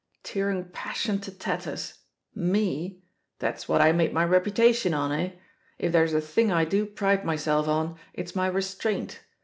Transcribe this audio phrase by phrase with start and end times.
[0.23, 1.99] ^Tearing passion to tatters'
[2.33, 3.03] me?
[3.37, 5.33] That's what I made my reputation on, eh?
[5.77, 9.19] If there's a thing I do pride myself on, it's my restraint.